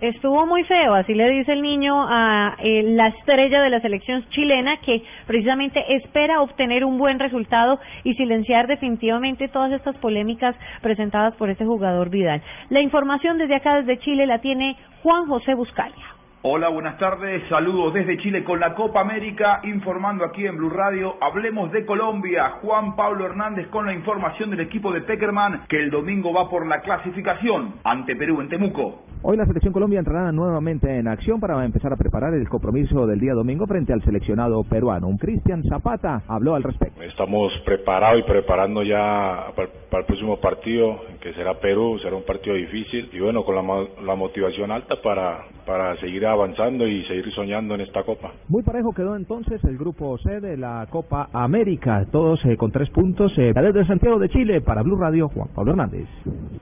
Estuvo 0.00 0.44
muy 0.44 0.62
feo, 0.64 0.92
así 0.92 1.14
le 1.14 1.30
dice 1.30 1.52
el 1.52 1.62
niño 1.62 2.06
a 2.06 2.54
eh, 2.58 2.82
la 2.82 3.06
estrella 3.08 3.62
de 3.62 3.70
la 3.70 3.80
selección 3.80 4.28
chilena 4.28 4.76
que 4.84 5.02
precisamente 5.26 5.82
espera 5.96 6.42
obtener 6.42 6.84
un 6.84 6.98
buen 6.98 7.18
resultado 7.18 7.80
y 8.04 8.12
silenciar 8.14 8.66
definitivamente 8.66 9.48
todas 9.48 9.72
estas 9.72 9.96
polémicas 9.96 10.54
presentadas 10.82 11.34
por 11.36 11.48
ese 11.48 11.64
jugador 11.64 12.10
Vidal. 12.10 12.42
La 12.68 12.82
información 12.82 13.38
desde 13.38 13.56
acá, 13.56 13.76
desde 13.76 13.98
Chile, 14.00 14.26
la 14.26 14.40
tiene 14.40 14.76
Juan 15.02 15.28
José 15.28 15.54
Buscalia. 15.54 16.15
Hola, 16.48 16.68
buenas 16.68 16.96
tardes. 16.96 17.42
Saludos 17.48 17.92
desde 17.92 18.18
Chile 18.18 18.44
con 18.44 18.60
la 18.60 18.76
Copa 18.76 19.00
América, 19.00 19.58
informando 19.64 20.24
aquí 20.24 20.46
en 20.46 20.56
Blue 20.56 20.70
Radio. 20.70 21.16
Hablemos 21.20 21.72
de 21.72 21.84
Colombia. 21.84 22.50
Juan 22.62 22.94
Pablo 22.94 23.26
Hernández 23.26 23.66
con 23.66 23.84
la 23.84 23.92
información 23.92 24.50
del 24.50 24.60
equipo 24.60 24.92
de 24.92 25.00
Peckerman 25.00 25.62
que 25.68 25.76
el 25.76 25.90
domingo 25.90 26.32
va 26.32 26.48
por 26.48 26.64
la 26.64 26.82
clasificación 26.82 27.74
ante 27.82 28.14
Perú 28.14 28.40
en 28.40 28.48
Temuco. 28.48 29.06
Hoy 29.22 29.36
la 29.36 29.44
selección 29.44 29.72
Colombia 29.72 29.98
entrará 29.98 30.30
nuevamente 30.30 30.88
en 30.88 31.08
acción 31.08 31.40
para 31.40 31.64
empezar 31.64 31.92
a 31.92 31.96
preparar 31.96 32.32
el 32.32 32.48
compromiso 32.48 33.08
del 33.08 33.18
día 33.18 33.32
domingo 33.32 33.66
frente 33.66 33.92
al 33.92 34.00
seleccionado 34.04 34.62
peruano. 34.62 35.08
Un 35.08 35.18
Cristian 35.18 35.64
Zapata 35.64 36.22
habló 36.28 36.54
al 36.54 36.62
respecto. 36.62 37.02
Estamos 37.02 37.52
preparados 37.64 38.20
y 38.20 38.22
preparando 38.22 38.84
ya 38.84 39.46
para, 39.56 39.68
el 39.98 40.04
próximo 40.06 40.38
partido, 40.38 41.00
que 41.26 41.34
será 41.34 41.54
Perú, 41.54 41.98
será 41.98 42.14
un 42.14 42.22
partido 42.22 42.54
difícil 42.54 43.10
y 43.12 43.18
bueno, 43.18 43.42
con 43.42 43.56
la, 43.56 43.62
la 44.04 44.14
motivación 44.14 44.70
alta 44.70 44.94
para, 45.02 45.40
para 45.66 45.96
seguir 45.96 46.24
avanzando 46.24 46.86
y 46.86 47.02
seguir 47.06 47.32
soñando 47.34 47.74
en 47.74 47.80
esta 47.80 48.04
Copa. 48.04 48.30
Muy 48.48 48.62
parejo 48.62 48.92
quedó 48.92 49.16
entonces 49.16 49.60
el 49.64 49.76
grupo 49.76 50.16
C 50.18 50.40
de 50.40 50.56
la 50.56 50.86
Copa 50.88 51.28
América, 51.32 52.06
todos 52.12 52.38
eh, 52.44 52.56
con 52.56 52.70
tres 52.70 52.88
puntos. 52.90 53.32
Eh, 53.38 53.52
desde 53.52 53.84
Santiago 53.86 54.20
de 54.20 54.28
Chile 54.28 54.60
para 54.60 54.82
Blue 54.82 54.96
Radio, 54.96 55.28
Juan 55.28 55.48
Pablo 55.52 55.72
Hernández. 55.72 56.06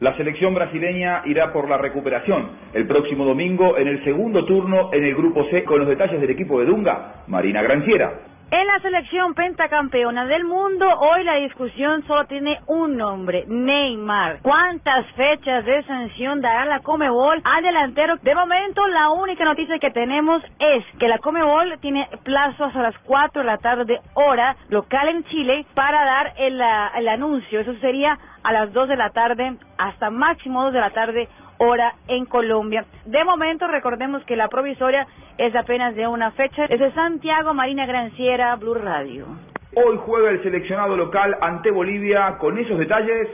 La 0.00 0.16
selección 0.16 0.54
brasileña 0.54 1.24
irá 1.26 1.52
por 1.52 1.68
la 1.68 1.76
recuperación 1.76 2.48
el 2.73 2.87
próximo 2.87 3.26
domingo 3.26 3.76
en 3.76 3.88
el 3.88 4.02
segundo 4.02 4.46
turno 4.46 4.88
en 4.95 5.04
el 5.04 5.15
grupo 5.15 5.45
C 5.51 5.65
con 5.65 5.80
los 5.80 5.88
detalles 5.88 6.23
del 6.23 6.30
equipo 6.30 6.59
de 6.60 6.65
Dunga, 6.65 7.24
Marina 7.26 7.60
Granciera. 7.60 8.34
En 8.55 8.69
la 8.69 8.79
selección 8.79 9.35
pentacampeona 9.35 10.27
del 10.27 10.45
mundo, 10.45 10.87
hoy 11.01 11.24
la 11.24 11.35
discusión 11.35 12.07
solo 12.07 12.24
tiene 12.27 12.60
un 12.69 12.97
nombre, 12.97 13.45
Neymar. 13.49 14.43
¿Cuántas 14.43 15.05
fechas 15.16 15.65
de 15.65 15.83
sanción 15.83 16.41
dará 16.41 16.65
la 16.65 16.79
Comebol 16.79 17.43
al 17.43 17.65
delantero? 17.65 18.15
De 18.23 18.32
momento, 18.32 18.87
la 18.87 19.10
única 19.10 19.45
noticia 19.45 19.80
que 19.80 19.91
tenemos 19.91 20.41
es 20.60 20.85
que 21.01 21.09
la 21.09 21.19
Comebol 21.19 21.80
tiene 21.80 22.09
plazo 22.23 22.66
hasta 22.66 22.80
las 22.80 22.97
4 22.99 23.43
de 23.43 23.47
la 23.47 23.59
tarde, 23.59 24.01
hora 24.15 24.55
local 24.69 25.09
en 25.09 25.25
Chile, 25.25 25.66
para 25.75 26.05
dar 26.05 26.35
el, 26.37 26.63
el 26.97 27.09
anuncio. 27.09 27.59
Eso 27.59 27.75
sería 27.80 28.16
a 28.45 28.52
las 28.52 28.73
2 28.73 28.88
de 28.88 28.96
la 28.96 29.10
tarde 29.10 29.56
hasta 29.78 30.10
máximo 30.10 30.62
2 30.64 30.73
de 30.74 30.80
la 30.80 30.90
tarde, 30.90 31.28
hora 31.59 31.95
en 32.09 32.26
Colombia. 32.26 32.84
De 33.06 33.24
momento, 33.24 33.66
recordemos 33.66 34.23
que 34.24 34.36
la 34.36 34.48
provisoria 34.48 35.06
es 35.38 35.54
apenas 35.56 35.96
de 35.96 36.06
una 36.06 36.30
fecha. 36.32 36.66
Desde 36.68 36.92
Santiago, 36.92 37.54
Marina 37.54 37.86
Granciera, 37.86 38.54
Blue 38.56 38.74
Radio. 38.74 39.26
Hoy 39.74 39.98
juega 40.04 40.30
el 40.30 40.42
seleccionado 40.42 40.96
local 40.96 41.36
ante 41.40 41.70
Bolivia. 41.70 42.36
Con 42.38 42.59
esos 42.59 42.78
detalles, 42.78 43.28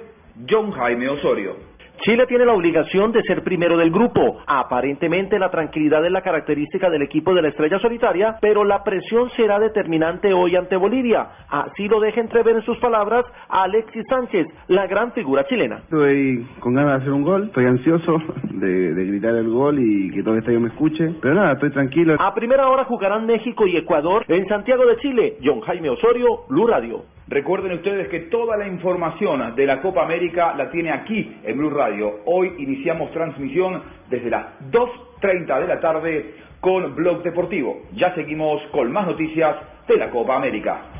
John 0.48 0.70
Jaime 0.70 1.08
Osorio. 1.08 1.56
Chile 2.02 2.26
tiene 2.26 2.46
la 2.46 2.54
obligación 2.54 3.12
de 3.12 3.22
ser 3.24 3.42
primero 3.42 3.76
del 3.76 3.90
grupo. 3.90 4.38
Aparentemente 4.46 5.38
la 5.38 5.50
tranquilidad 5.50 6.04
es 6.04 6.10
la 6.10 6.22
característica 6.22 6.88
del 6.88 7.02
equipo 7.02 7.34
de 7.34 7.42
la 7.42 7.48
estrella 7.48 7.78
solitaria, 7.78 8.36
pero 8.40 8.64
la 8.64 8.82
presión 8.82 9.30
será 9.36 9.58
determinante 9.58 10.32
hoy 10.32 10.56
ante 10.56 10.76
Bolivia. 10.76 11.28
Así 11.50 11.88
lo 11.88 12.00
deja 12.00 12.20
entrever 12.20 12.56
en 12.56 12.62
sus 12.62 12.78
palabras 12.78 13.26
Alexis 13.50 14.04
Sánchez, 14.08 14.46
la 14.68 14.86
gran 14.86 15.12
figura 15.12 15.44
chilena. 15.46 15.76
Estoy 15.76 16.46
con 16.60 16.72
ganas 16.74 16.92
de 16.92 17.02
hacer 17.02 17.12
un 17.12 17.22
gol, 17.22 17.44
estoy 17.44 17.66
ansioso 17.66 18.16
de, 18.50 18.94
gritar 18.94 19.34
el 19.34 19.50
gol 19.50 19.78
y 19.78 20.10
que 20.10 20.22
todo 20.22 20.34
el 20.34 20.40
estadio 20.40 20.60
me 20.60 20.68
escuche, 20.68 21.14
pero 21.20 21.34
nada, 21.34 21.52
estoy 21.52 21.70
tranquilo. 21.70 22.16
A 22.18 22.34
primera 22.34 22.68
hora 22.68 22.84
jugarán 22.84 23.26
México 23.26 23.66
y 23.66 23.76
Ecuador 23.76 24.24
en 24.28 24.46
Santiago 24.48 24.86
de 24.86 24.96
Chile. 24.98 25.36
John 25.44 25.60
Jaime 25.60 25.90
Osorio, 25.90 26.44
Blue 26.48 26.66
Radio. 26.66 27.02
Recuerden 27.30 27.74
ustedes 27.74 28.08
que 28.08 28.22
toda 28.22 28.56
la 28.56 28.66
información 28.66 29.54
de 29.54 29.64
la 29.64 29.80
Copa 29.80 30.02
América 30.02 30.52
la 30.56 30.68
tiene 30.68 30.90
aquí 30.90 31.36
en 31.44 31.58
Blue 31.58 31.70
Radio. 31.70 32.22
Hoy 32.24 32.54
iniciamos 32.58 33.12
transmisión 33.12 33.84
desde 34.08 34.30
las 34.30 34.46
2.30 34.72 35.60
de 35.60 35.66
la 35.68 35.78
tarde 35.78 36.34
con 36.58 36.92
Blog 36.96 37.22
Deportivo. 37.22 37.82
Ya 37.94 38.12
seguimos 38.16 38.60
con 38.72 38.90
más 38.90 39.06
noticias 39.06 39.54
de 39.86 39.96
la 39.96 40.10
Copa 40.10 40.34
América. 40.34 40.99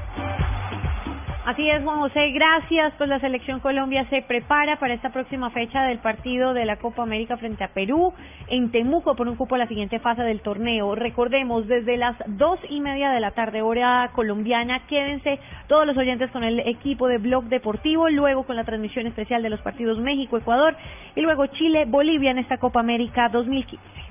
Así 1.42 1.66
es, 1.70 1.82
Juan 1.82 2.00
José, 2.00 2.32
gracias. 2.32 2.92
Pues 2.98 3.08
la 3.08 3.18
selección 3.18 3.60
Colombia 3.60 4.06
se 4.10 4.20
prepara 4.20 4.78
para 4.78 4.92
esta 4.92 5.08
próxima 5.08 5.48
fecha 5.48 5.84
del 5.84 5.98
partido 5.98 6.52
de 6.52 6.66
la 6.66 6.76
Copa 6.76 7.02
América 7.02 7.38
frente 7.38 7.64
a 7.64 7.68
Perú 7.68 8.12
en 8.48 8.70
Temuco 8.70 9.16
por 9.16 9.26
un 9.26 9.36
cupo 9.36 9.54
a 9.54 9.58
la 9.58 9.66
siguiente 9.66 10.00
fase 10.00 10.22
del 10.22 10.42
torneo. 10.42 10.94
Recordemos, 10.94 11.66
desde 11.66 11.96
las 11.96 12.14
dos 12.26 12.60
y 12.68 12.80
media 12.80 13.10
de 13.10 13.20
la 13.20 13.30
tarde, 13.30 13.62
hora 13.62 14.10
colombiana, 14.14 14.80
quédense 14.86 15.40
todos 15.66 15.86
los 15.86 15.96
oyentes 15.96 16.30
con 16.30 16.44
el 16.44 16.60
equipo 16.60 17.08
de 17.08 17.16
Blog 17.16 17.44
Deportivo, 17.44 18.10
luego 18.10 18.42
con 18.42 18.56
la 18.56 18.64
transmisión 18.64 19.06
especial 19.06 19.42
de 19.42 19.48
los 19.48 19.62
partidos 19.62 19.98
México-Ecuador 19.98 20.76
y 21.16 21.22
luego 21.22 21.46
Chile-Bolivia 21.46 22.32
en 22.32 22.38
esta 22.38 22.58
Copa 22.58 22.80
América 22.80 23.30
2015. 23.30 24.09